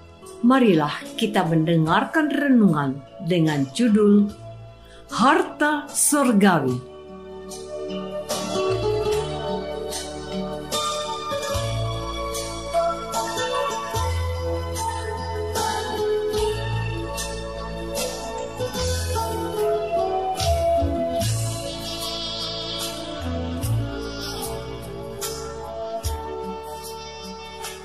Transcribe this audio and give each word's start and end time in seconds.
marilah 0.41 0.93
kita 1.17 1.45
mendengarkan 1.45 2.29
renungan 2.29 3.01
dengan 3.25 3.65
judul 3.73 4.29
Harta 5.13 5.85
Surgawi. 5.89 6.90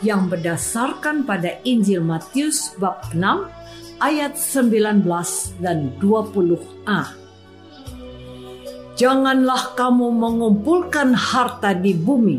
Yang 0.07 0.31
berdasarkan 0.31 1.27
pada 1.27 1.59
Injil 1.67 1.99
Matius 1.99 2.79
bab 2.79 3.11
6 3.11 3.51
ayat 3.99 4.39
19 4.39 5.03
dan 5.59 5.91
20a. 5.99 7.03
Janganlah 8.95 9.75
kamu 9.75 10.07
mengumpulkan 10.15 11.11
harta 11.11 11.75
di 11.75 11.93
bumi. 11.93 12.39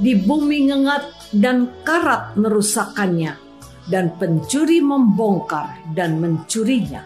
Di 0.00 0.16
bumi 0.16 0.72
ngengat 0.72 1.36
dan 1.36 1.68
karat 1.84 2.32
merusakkannya 2.40 3.36
dan 3.92 4.16
pencuri 4.16 4.80
membongkar 4.80 5.76
dan 5.92 6.16
mencurinya. 6.16 7.04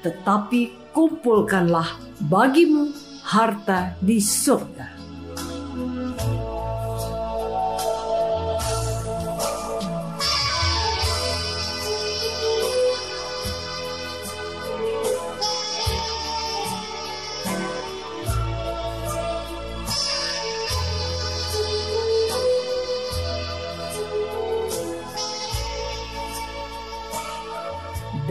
Tetapi 0.00 0.92
kumpulkanlah 0.96 1.96
bagimu 2.24 2.92
harta 3.24 3.96
di 4.00 4.20
surga 4.20 5.03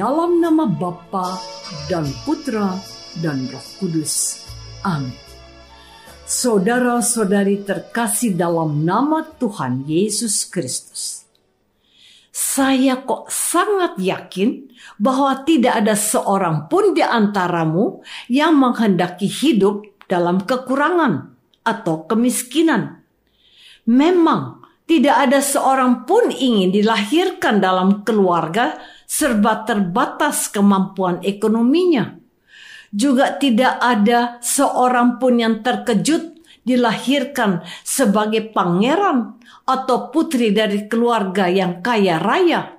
dalam 0.03 0.43
nama 0.43 0.67
Bapa 0.67 1.39
dan 1.87 2.03
Putra 2.27 2.75
dan 3.23 3.47
Roh 3.47 3.67
Kudus. 3.79 4.43
Amin. 4.83 5.15
Saudara-saudari 6.27 7.63
terkasih 7.63 8.35
dalam 8.35 8.83
nama 8.83 9.23
Tuhan 9.23 9.87
Yesus 9.87 10.43
Kristus. 10.51 11.23
Saya 12.35 12.99
kok 12.99 13.31
sangat 13.31 13.95
yakin 13.95 14.75
bahwa 14.99 15.39
tidak 15.47 15.79
ada 15.79 15.95
seorang 15.95 16.67
pun 16.67 16.91
di 16.91 16.99
antaramu 16.99 18.03
yang 18.27 18.59
menghendaki 18.59 19.31
hidup 19.31 19.87
dalam 20.11 20.43
kekurangan 20.43 21.31
atau 21.63 22.03
kemiskinan. 22.11 23.07
Memang 23.87 24.62
tidak 24.83 25.15
ada 25.15 25.39
seorang 25.39 26.03
pun 26.03 26.27
ingin 26.27 26.75
dilahirkan 26.75 27.63
dalam 27.63 28.03
keluarga 28.03 28.75
serba 29.07 29.63
terbatas 29.63 30.51
kemampuan 30.51 31.23
ekonominya. 31.23 32.19
Juga 32.93 33.39
tidak 33.39 33.79
ada 33.79 34.37
seorang 34.43 35.17
pun 35.17 35.39
yang 35.39 35.63
terkejut 35.63 36.35
dilahirkan 36.67 37.63
sebagai 37.81 38.51
pangeran 38.51 39.39
atau 39.63 40.11
putri 40.11 40.51
dari 40.51 40.85
keluarga 40.91 41.47
yang 41.47 41.79
kaya 41.79 42.19
raya. 42.19 42.75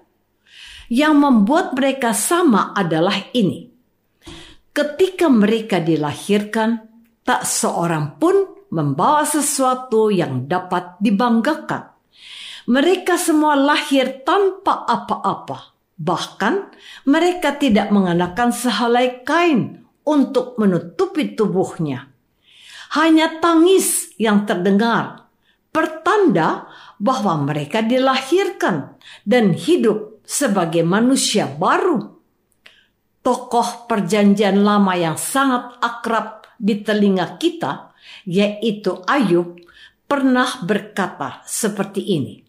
Yang 0.92 1.14
membuat 1.16 1.72
mereka 1.72 2.12
sama 2.12 2.76
adalah 2.76 3.16
ini. 3.32 3.72
Ketika 4.74 5.32
mereka 5.32 5.80
dilahirkan, 5.80 6.84
tak 7.24 7.48
seorang 7.48 8.20
pun 8.20 8.68
membawa 8.68 9.24
sesuatu 9.24 10.12
yang 10.12 10.44
dapat 10.44 11.00
dibanggakan. 11.00 11.93
Mereka 12.64 13.20
semua 13.20 13.54
lahir 13.54 14.24
tanpa 14.24 14.88
apa-apa 14.88 15.74
Bahkan 15.94 16.74
mereka 17.06 17.54
tidak 17.54 17.94
mengenakan 17.94 18.50
sehelai 18.50 19.22
kain 19.22 19.86
untuk 20.02 20.58
menutupi 20.58 21.38
tubuhnya. 21.38 22.10
Hanya 22.98 23.38
tangis 23.38 24.14
yang 24.18 24.42
terdengar, 24.46 25.30
pertanda 25.70 26.66
bahwa 26.98 27.46
mereka 27.46 27.82
dilahirkan 27.82 28.98
dan 29.26 29.54
hidup 29.54 30.22
sebagai 30.26 30.82
manusia 30.82 31.46
baru. 31.46 32.18
Tokoh 33.24 33.88
perjanjian 33.88 34.60
lama 34.62 34.94
yang 34.98 35.16
sangat 35.16 35.78
akrab 35.80 36.44
di 36.60 36.84
telinga 36.84 37.40
kita, 37.40 37.96
yaitu 38.28 39.00
Ayub, 39.08 39.58
pernah 40.04 40.60
berkata 40.60 41.40
seperti 41.48 42.02
ini. 42.20 42.43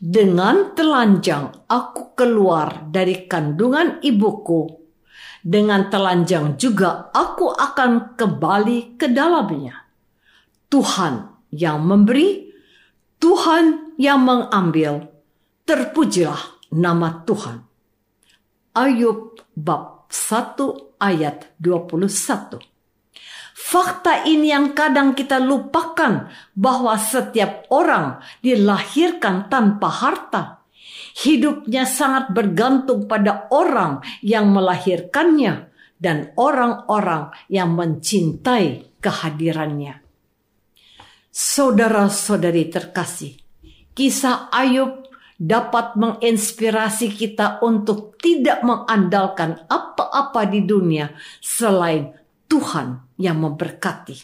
Dengan 0.00 0.72
telanjang 0.72 1.68
aku 1.68 2.16
keluar 2.16 2.88
dari 2.88 3.28
kandungan 3.28 4.00
ibuku. 4.00 4.64
Dengan 5.44 5.92
telanjang 5.92 6.56
juga 6.56 7.12
aku 7.12 7.52
akan 7.52 8.16
kembali 8.16 8.96
ke 8.96 9.12
dalamnya. 9.12 9.76
Tuhan 10.72 11.44
yang 11.52 11.84
memberi, 11.84 12.48
Tuhan 13.20 13.92
yang 14.00 14.24
mengambil. 14.24 15.04
Terpujilah 15.68 16.72
nama 16.72 17.20
Tuhan. 17.28 17.60
Ayub 18.80 19.36
bab 19.52 20.08
1 20.08 20.96
ayat 20.96 21.52
21. 21.60 22.69
Fakta 23.60 24.24
ini 24.24 24.48
yang 24.48 24.72
kadang 24.72 25.12
kita 25.12 25.36
lupakan 25.36 26.32
bahwa 26.56 26.96
setiap 26.96 27.68
orang 27.68 28.24
dilahirkan 28.40 29.52
tanpa 29.52 29.88
harta. 29.92 30.42
Hidupnya 31.20 31.84
sangat 31.84 32.32
bergantung 32.32 33.04
pada 33.04 33.46
orang 33.52 34.00
yang 34.24 34.48
melahirkannya 34.48 35.68
dan 36.00 36.32
orang-orang 36.40 37.36
yang 37.52 37.76
mencintai 37.76 38.96
kehadirannya. 39.04 40.00
Saudara-saudari 41.30 42.72
terkasih, 42.72 43.36
kisah 43.92 44.48
Ayub 44.50 45.04
dapat 45.36 45.96
menginspirasi 46.00 47.12
kita 47.12 47.60
untuk 47.64 48.16
tidak 48.20 48.64
mengandalkan 48.64 49.62
apa-apa 49.68 50.48
di 50.48 50.64
dunia 50.64 51.12
selain 51.40 52.19
Tuhan 52.50 53.14
yang 53.14 53.38
memberkati. 53.38 54.18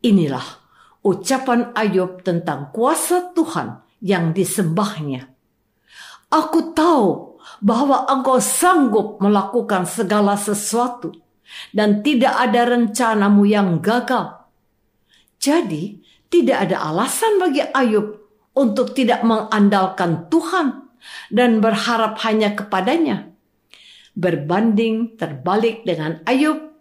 Inilah 0.00 0.64
ucapan 1.04 1.76
Ayub 1.76 2.24
tentang 2.24 2.72
kuasa 2.72 3.36
Tuhan 3.36 3.84
yang 4.00 4.32
disembahnya. 4.32 5.28
Aku 6.32 6.72
tahu 6.72 7.36
bahwa 7.60 8.08
engkau 8.08 8.40
sanggup 8.40 9.20
melakukan 9.20 9.84
segala 9.84 10.40
sesuatu 10.40 11.12
dan 11.76 12.00
tidak 12.00 12.32
ada 12.32 12.72
rencanamu 12.72 13.44
yang 13.44 13.78
gagal. 13.84 14.48
Jadi, 15.36 16.00
tidak 16.32 16.66
ada 16.66 16.88
alasan 16.88 17.38
bagi 17.38 17.60
Ayub 17.60 18.24
untuk 18.56 18.96
tidak 18.96 19.22
mengandalkan 19.22 20.26
Tuhan 20.32 20.88
dan 21.28 21.60
berharap 21.60 22.16
hanya 22.24 22.56
kepadanya. 22.56 23.28
Berbanding 24.16 25.20
terbalik 25.20 25.84
dengan 25.84 26.24
Ayub 26.24 26.73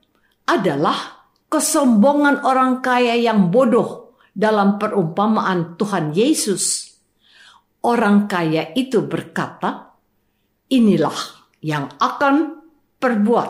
adalah 0.48 1.30
kesombongan 1.48 2.44
orang 2.44 2.82
kaya 2.84 3.16
yang 3.16 3.54
bodoh 3.54 4.18
dalam 4.34 4.82
perumpamaan 4.82 5.78
Tuhan 5.78 6.12
Yesus. 6.12 6.96
Orang 7.84 8.32
kaya 8.32 8.72
itu 8.74 9.04
berkata, 9.04 9.94
"Inilah 10.72 11.20
yang 11.64 11.92
akan 12.00 12.64
perbuat. 12.98 13.50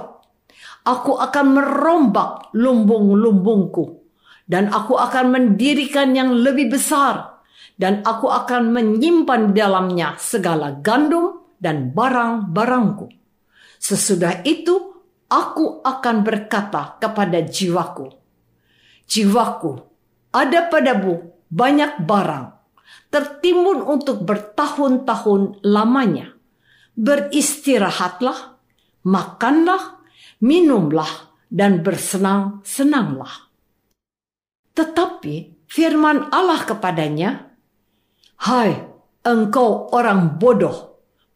Aku 0.83 1.17
akan 1.17 1.45
merombak 1.55 2.51
lumbung-lumbungku." 2.53 4.03
dan 4.43 4.69
aku 4.71 4.99
akan 4.99 5.31
mendirikan 5.31 6.11
yang 6.15 6.35
lebih 6.35 6.75
besar 6.75 7.41
dan 7.79 8.03
aku 8.03 8.29
akan 8.29 8.75
menyimpan 8.75 9.51
di 9.51 9.59
dalamnya 9.59 10.19
segala 10.19 10.77
gandum 10.83 11.41
dan 11.57 11.95
barang-barangku. 11.95 13.07
Sesudah 13.79 14.43
itu 14.43 14.92
aku 15.29 15.83
akan 15.83 16.15
berkata 16.23 16.97
kepada 16.99 17.43
jiwaku, 17.43 18.11
Jiwaku, 19.03 19.71
ada 20.33 20.65
padamu 20.71 21.33
banyak 21.51 22.01
barang, 22.07 22.45
tertimbun 23.13 23.85
untuk 23.85 24.25
bertahun-tahun 24.25 25.61
lamanya. 25.61 26.33
Beristirahatlah, 26.93 28.57
makanlah, 29.05 30.01
minumlah, 30.41 31.33
dan 31.53 31.85
bersenang-senanglah. 31.85 33.53
Tetapi 34.73 35.65
firman 35.69 36.33
Allah 36.33 36.65
kepadanya, 36.65 37.53
Hai 38.41 38.73
engkau 39.21 39.93
orang 39.93 40.41
bodoh, 40.41 40.92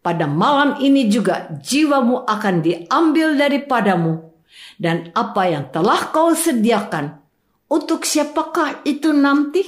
pada 0.07 0.23
malam 0.23 0.79
ini 0.79 1.11
juga 1.11 1.51
jiwamu 1.59 2.23
akan 2.23 2.63
diambil 2.63 3.35
daripadamu, 3.35 4.31
dan 4.79 5.11
apa 5.11 5.51
yang 5.51 5.67
telah 5.67 6.15
kau 6.15 6.31
sediakan, 6.31 7.19
untuk 7.67 8.07
siapakah 8.07 8.87
itu 8.87 9.11
nanti? 9.11 9.67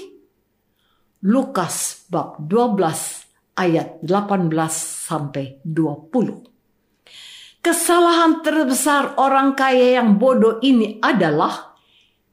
Lukas 1.28 2.08
bab 2.08 2.40
12 2.48 3.60
ayat 3.60 4.00
18 4.00 4.48
sampai 4.72 5.60
20. 5.68 7.60
Kesalahan 7.60 8.40
terbesar 8.40 9.20
orang 9.20 9.60
kaya 9.60 10.00
yang 10.00 10.16
bodoh 10.16 10.64
ini 10.64 11.04
adalah 11.04 11.69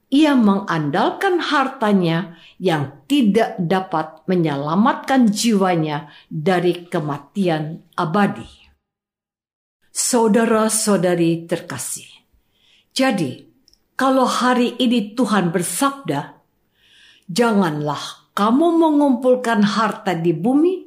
ia 0.07 0.39
mengandalkan 0.39 1.43
hartanya 1.43 2.39
yang 2.57 3.03
tidak 3.11 3.59
dapat 3.59 4.23
menyelamatkan 4.23 5.27
jiwanya 5.27 6.07
dari 6.31 6.87
kematian 6.87 7.83
abadi. 7.99 8.47
Saudara-saudari 9.91 11.49
terkasih, 11.49 12.07
jadi 12.93 13.49
kalau 13.97 14.29
hari 14.29 14.77
ini 14.77 15.17
Tuhan 15.17 15.49
bersabda, 15.49 16.37
"Janganlah 17.27 18.31
kamu 18.37 18.77
mengumpulkan 18.77 19.65
harta 19.65 20.13
di 20.13 20.37
bumi, 20.37 20.85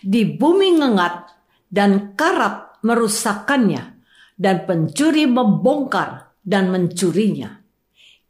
di 0.00 0.22
bumi 0.24 0.78
ngengat 0.78 1.34
dan 1.66 2.14
karat 2.14 2.78
merusakkannya, 2.86 3.98
dan 4.38 4.62
pencuri 4.62 5.26
membongkar 5.26 6.38
dan 6.46 6.70
mencurinya." 6.70 7.65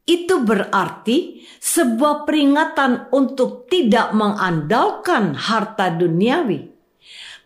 Itu 0.06 0.46
berarti 0.46 1.42
sebuah 1.58 2.22
peringatan 2.30 3.10
untuk 3.10 3.66
tidak 3.66 4.14
mengandalkan 4.14 5.34
harta 5.34 5.90
duniawi. 5.90 6.70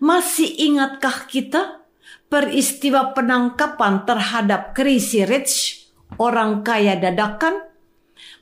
Masih 0.05 0.61
ingatkah 0.69 1.25
kita 1.25 1.81
peristiwa 2.29 3.17
penangkapan 3.17 4.05
terhadap 4.05 4.77
Crazy 4.77 5.25
Rich, 5.25 5.89
orang 6.21 6.61
kaya 6.61 7.01
dadakan? 7.01 7.65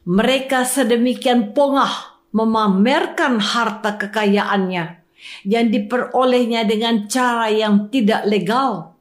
Mereka 0.03 0.67
sedemikian 0.67 1.55
pongah 1.55 2.19
memamerkan 2.35 3.39
harta 3.39 3.97
kekayaannya 4.03 4.99
yang 5.47 5.67
diperolehnya 5.71 6.67
dengan 6.67 7.07
cara 7.07 7.55
yang 7.55 7.87
tidak 7.91 8.27
legal. 8.27 8.99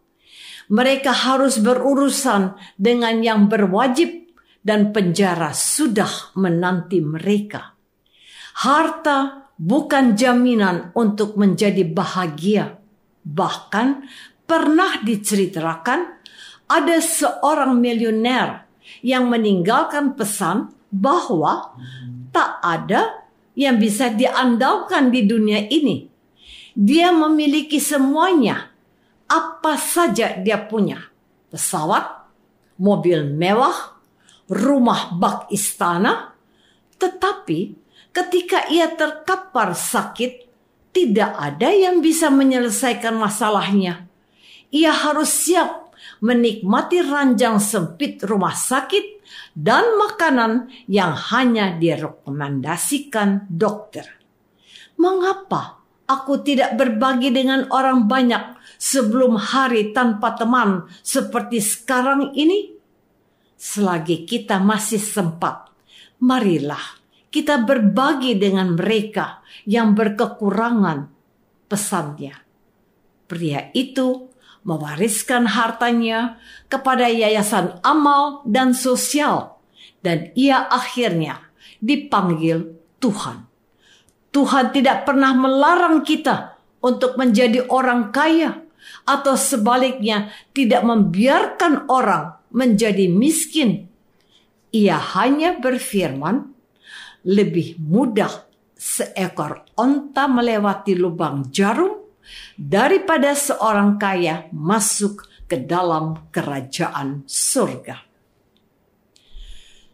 Mereka 0.68 1.10
harus 1.10 1.58
berurusan 1.64 2.54
dengan 2.76 3.24
yang 3.24 3.48
berwajib 3.48 4.27
dan 4.68 4.92
penjara 4.92 5.56
sudah 5.56 6.36
menanti 6.36 7.00
mereka. 7.00 7.72
Harta 8.68 9.48
bukan 9.56 10.20
jaminan 10.20 10.92
untuk 10.92 11.40
menjadi 11.40 11.88
bahagia. 11.88 12.76
Bahkan 13.24 13.88
pernah 14.44 15.00
diceritakan 15.00 16.00
ada 16.68 17.00
seorang 17.00 17.80
miliuner 17.80 18.68
yang 19.00 19.32
meninggalkan 19.32 20.20
pesan 20.20 20.76
bahwa 20.92 21.80
tak 22.36 22.60
ada 22.60 23.24
yang 23.56 23.80
bisa 23.80 24.12
diandalkan 24.12 25.16
di 25.16 25.24
dunia 25.24 25.64
ini. 25.72 26.12
Dia 26.78 27.10
memiliki 27.10 27.80
semuanya, 27.80 28.70
apa 29.32 29.80
saja 29.80 30.38
dia 30.38 30.62
punya. 30.62 31.10
Pesawat, 31.50 32.30
mobil 32.78 33.26
mewah, 33.34 33.97
rumah 34.48 35.14
bak 35.16 35.52
istana, 35.52 36.34
tetapi 36.98 37.60
ketika 38.16 38.68
ia 38.72 38.92
terkapar 38.92 39.76
sakit, 39.76 40.48
tidak 40.96 41.32
ada 41.38 41.70
yang 41.70 42.02
bisa 42.02 42.34
menyelesaikan 42.34 43.14
masalahnya. 43.14 44.10
Ia 44.74 44.92
harus 44.92 45.30
siap 45.30 45.94
menikmati 46.26 47.06
ranjang 47.06 47.62
sempit 47.62 48.26
rumah 48.26 48.58
sakit 48.58 49.22
dan 49.54 49.86
makanan 50.02 50.74
yang 50.90 51.14
hanya 51.14 51.78
direkomendasikan 51.78 53.46
dokter. 53.52 54.06
Mengapa 54.98 55.78
aku 56.10 56.42
tidak 56.42 56.74
berbagi 56.80 57.30
dengan 57.30 57.70
orang 57.70 58.10
banyak 58.10 58.58
sebelum 58.82 59.38
hari 59.38 59.94
tanpa 59.94 60.34
teman 60.34 60.90
seperti 61.06 61.62
sekarang 61.62 62.34
ini? 62.34 62.77
Selagi 63.58 64.24
kita 64.30 64.62
masih 64.62 65.02
sempat, 65.02 65.74
marilah 66.22 67.02
kita 67.34 67.60
berbagi 67.66 68.38
dengan 68.40 68.78
mereka 68.78 69.44
yang 69.68 69.98
berkekurangan 69.98 71.12
pesannya. 71.68 72.38
Pria 73.28 73.68
itu 73.76 74.32
mewariskan 74.64 75.52
hartanya 75.52 76.40
kepada 76.72 77.12
yayasan 77.12 77.84
amal 77.84 78.48
dan 78.48 78.72
sosial 78.72 79.60
dan 80.00 80.32
ia 80.40 80.64
akhirnya 80.72 81.44
dipanggil 81.84 82.78
Tuhan. 83.04 83.44
Tuhan 84.32 84.72
tidak 84.72 85.04
pernah 85.04 85.36
melarang 85.36 86.06
kita 86.06 86.56
untuk 86.80 87.20
menjadi 87.20 87.68
orang 87.68 88.14
kaya 88.14 88.64
atau 89.04 89.36
sebaliknya 89.36 90.32
tidak 90.56 90.86
membiarkan 90.86 91.90
orang 91.92 92.37
menjadi 92.52 93.08
miskin. 93.12 93.90
Ia 94.72 95.00
hanya 95.16 95.58
berfirman, 95.58 96.54
lebih 97.28 97.80
mudah 97.82 98.48
seekor 98.78 99.66
onta 99.76 100.30
melewati 100.30 100.94
lubang 100.96 101.50
jarum 101.50 101.98
daripada 102.56 103.34
seorang 103.34 103.98
kaya 103.98 104.48
masuk 104.54 105.26
ke 105.48 105.64
dalam 105.64 106.30
kerajaan 106.30 107.24
surga. 107.26 108.04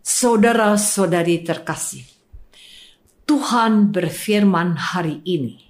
Saudara-saudari 0.04 1.48
terkasih, 1.48 2.04
Tuhan 3.24 3.96
berfirman 3.96 4.76
hari 4.76 5.24
ini, 5.24 5.64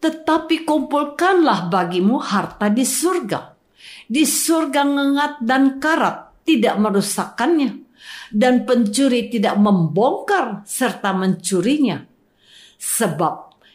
tetapi 0.00 0.64
kumpulkanlah 0.64 1.68
bagimu 1.68 2.16
harta 2.16 2.72
di 2.72 2.88
surga. 2.88 3.57
Di 4.08 4.24
surga 4.24 4.88
ngengat 4.88 5.32
dan 5.44 5.76
karat 5.76 6.32
tidak 6.48 6.80
merusakkannya, 6.80 7.84
dan 8.32 8.64
pencuri 8.64 9.28
tidak 9.28 9.60
membongkar 9.60 10.64
serta 10.64 11.12
mencurinya. 11.12 12.08
Sebab 12.80 13.34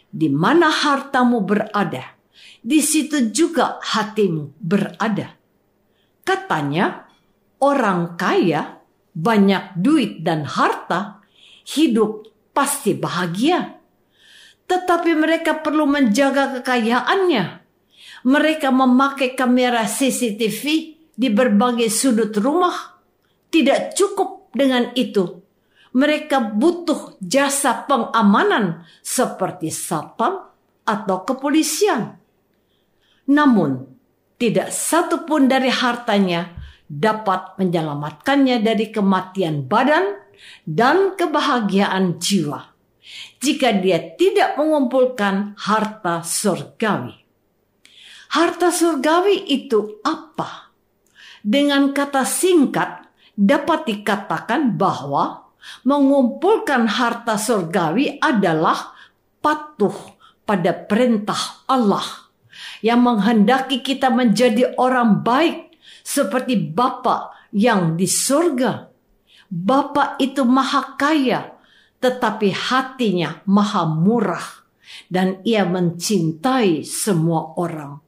di 0.10 0.34
mana 0.34 0.74
hartamu 0.74 1.46
berada, 1.46 2.18
di 2.64 2.82
situ 2.82 3.30
juga 3.30 3.78
hatimu 3.78 4.58
berada. 4.58 5.38
Katanya, 6.24 7.06
orang 7.62 8.16
kaya, 8.18 8.82
banyak 9.14 9.78
duit 9.78 10.26
dan 10.26 10.50
harta, 10.50 11.22
hidup 11.68 12.26
pasti 12.56 12.96
bahagia. 12.98 13.78
Tetapi 14.64 15.12
mereka 15.14 15.60
perlu 15.60 15.84
menjaga 15.86 16.60
kekayaannya. 16.60 17.63
Mereka 18.24 18.72
memakai 18.72 19.36
kamera 19.36 19.84
CCTV 19.84 20.64
di 21.12 21.28
berbagai 21.28 21.92
sudut 21.92 22.32
rumah. 22.40 22.96
Tidak 23.52 23.94
cukup 23.94 24.50
dengan 24.56 24.96
itu. 24.96 25.44
Mereka 25.94 26.58
butuh 26.58 27.22
jasa 27.22 27.86
pengamanan 27.86 28.88
seperti 29.06 29.70
satpam 29.70 30.50
atau 30.88 31.18
kepolisian. 31.22 32.18
Namun, 33.30 33.86
tidak 34.42 34.74
satu 34.74 35.24
pun 35.24 35.46
dari 35.46 35.70
hartanya 35.70 36.50
dapat 36.90 37.56
menyelamatkannya 37.62 38.60
dari 38.60 38.90
kematian 38.90 39.70
badan 39.70 40.20
dan 40.68 41.16
kebahagiaan 41.16 42.20
jiwa 42.20 42.74
jika 43.40 43.76
dia 43.76 44.16
tidak 44.16 44.56
mengumpulkan 44.60 45.56
harta 45.60 46.24
surgawi. 46.24 47.23
Harta 48.34 48.74
surgawi 48.74 49.46
itu 49.46 50.02
apa? 50.02 50.74
Dengan 51.46 51.94
kata 51.94 52.26
singkat 52.26 53.06
dapat 53.38 53.86
dikatakan 53.86 54.74
bahwa 54.74 55.54
mengumpulkan 55.86 56.90
harta 56.90 57.38
surgawi 57.38 58.18
adalah 58.18 58.98
patuh 59.38 60.18
pada 60.50 60.74
perintah 60.74 61.62
Allah 61.70 62.02
yang 62.82 63.06
menghendaki 63.06 63.86
kita 63.86 64.10
menjadi 64.10 64.82
orang 64.82 65.22
baik 65.22 65.78
seperti 66.02 66.58
Bapa 66.58 67.38
yang 67.54 67.94
di 67.94 68.10
surga. 68.10 68.90
Bapa 69.46 70.18
itu 70.18 70.42
maha 70.42 70.98
kaya, 70.98 71.54
tetapi 72.02 72.50
hatinya 72.50 73.46
maha 73.46 73.86
murah 73.86 74.66
dan 75.06 75.38
ia 75.46 75.70
mencintai 75.70 76.82
semua 76.82 77.54
orang 77.62 78.02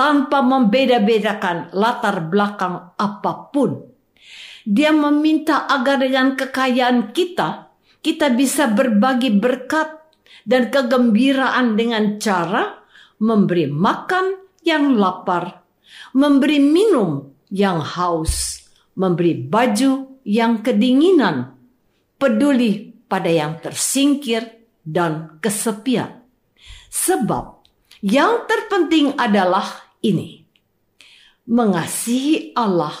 tanpa 0.00 0.40
membeda-bedakan 0.40 1.76
latar 1.76 2.24
belakang 2.32 2.96
apa 2.96 3.52
pun. 3.52 3.84
Dia 4.64 4.96
meminta 4.96 5.68
agar 5.68 6.00
dengan 6.00 6.40
kekayaan 6.40 7.12
kita, 7.12 7.68
kita 8.00 8.32
bisa 8.32 8.72
berbagi 8.72 9.28
berkat 9.28 10.00
dan 10.48 10.72
kegembiraan 10.72 11.76
dengan 11.76 12.16
cara 12.16 12.80
memberi 13.20 13.68
makan 13.68 14.40
yang 14.64 14.96
lapar, 14.96 15.68
memberi 16.16 16.64
minum 16.64 17.36
yang 17.52 17.84
haus, 17.84 18.64
memberi 18.96 19.36
baju 19.36 20.24
yang 20.24 20.64
kedinginan, 20.64 21.60
peduli 22.16 22.88
pada 23.04 23.28
yang 23.28 23.60
tersingkir 23.60 24.64
dan 24.80 25.36
kesepian. 25.44 26.24
Sebab 26.88 27.60
yang 28.00 28.48
terpenting 28.48 29.12
adalah 29.20 29.89
ini: 30.04 30.44
mengasihi 31.48 32.54
Allah 32.54 32.94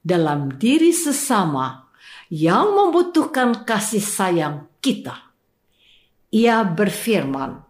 dalam 0.00 0.54
diri 0.54 0.94
sesama 0.94 1.90
yang 2.30 2.74
membutuhkan 2.74 3.66
kasih 3.66 4.02
sayang 4.02 4.70
kita. 4.78 5.34
Ia 6.30 6.62
berfirman, 6.66 7.62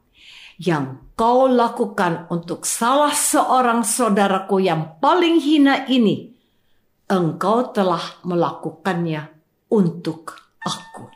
"Yang 0.61 1.01
kau 1.17 1.49
lakukan 1.49 2.29
untuk 2.29 2.69
salah 2.69 3.13
seorang 3.17 3.85
saudaraku 3.85 4.61
yang 4.61 5.01
paling 5.01 5.41
hina 5.41 5.89
ini, 5.89 6.37
engkau 7.09 7.73
telah 7.73 8.21
melakukannya 8.27 9.33
untuk 9.73 10.37
aku. 10.61 11.16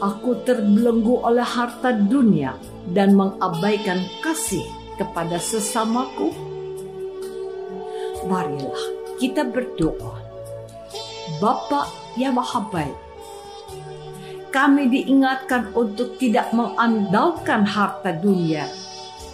Aku 0.00 0.40
terbelenggu 0.48 1.20
oleh 1.20 1.44
harta 1.44 1.92
dunia 1.92 2.56
dan 2.88 3.12
mengabaikan 3.12 4.00
kasih 4.24 4.64
kepada 4.96 5.36
sesamaku? 5.36 6.32
Marilah 8.24 8.84
kita 9.20 9.44
berdoa. 9.44 10.24
Bapa 11.40 11.88
yang 12.16 12.36
Maha 12.36 12.64
Baik, 12.68 12.96
kami 14.48 14.88
diingatkan 14.92 15.72
untuk 15.76 16.16
tidak 16.20 16.52
mengandalkan 16.56 17.64
harta 17.64 18.12
dunia, 18.12 18.68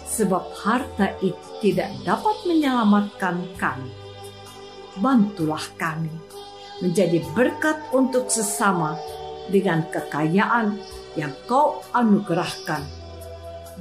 sebab 0.07 0.43
harta 0.63 1.15
itu 1.23 1.47
tidak 1.61 1.91
dapat 2.03 2.35
menyelamatkan 2.47 3.43
kami. 3.59 3.91
Bantulah 4.99 5.63
kami 5.79 6.11
menjadi 6.81 7.21
berkat 7.37 7.77
untuk 7.93 8.27
sesama 8.27 8.97
dengan 9.49 9.87
kekayaan 9.89 10.77
yang 11.17 11.33
kau 11.49 11.81
anugerahkan 11.95 12.83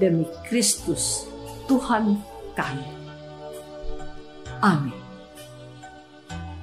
demi 0.00 0.24
Kristus 0.48 1.28
Tuhan 1.68 2.18
kami. 2.56 2.88
Amin. 4.64 4.96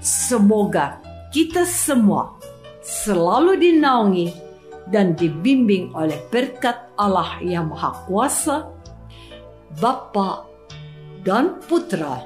Semoga 0.02 1.02
kita 1.32 1.68
semua 1.68 2.38
selalu 2.82 3.60
dinaungi 3.60 4.28
dan 4.88 5.16
dibimbing 5.20 5.92
oleh 5.92 6.16
berkat 6.32 6.88
Allah 6.96 7.40
yang 7.44 7.68
Maha 7.72 8.08
Kuasa, 8.08 8.72
Bapa 9.80 10.48
dan 11.28 11.60
Putra 11.68 12.24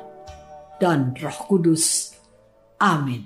dan 0.78 1.18
Roh 1.18 1.40
Kudus. 1.50 2.14
Amin. 2.78 3.26